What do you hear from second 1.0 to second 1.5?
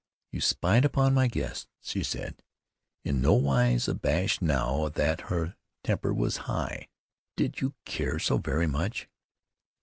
my